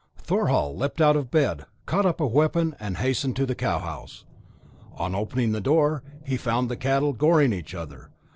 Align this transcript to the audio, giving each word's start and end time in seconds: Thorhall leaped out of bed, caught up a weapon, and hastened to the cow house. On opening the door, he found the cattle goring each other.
Thorhall 0.17 0.75
leaped 0.75 0.99
out 0.99 1.15
of 1.15 1.29
bed, 1.29 1.67
caught 1.85 2.07
up 2.07 2.19
a 2.19 2.25
weapon, 2.25 2.75
and 2.79 2.97
hastened 2.97 3.35
to 3.35 3.45
the 3.45 3.53
cow 3.53 3.77
house. 3.77 4.25
On 4.93 5.13
opening 5.13 5.51
the 5.51 5.61
door, 5.61 6.01
he 6.25 6.37
found 6.37 6.69
the 6.71 6.75
cattle 6.75 7.13
goring 7.13 7.53
each 7.53 7.75
other. 7.75 8.09